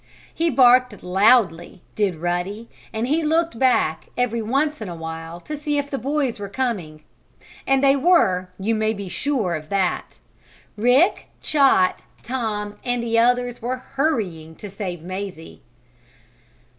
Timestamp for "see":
5.55-5.77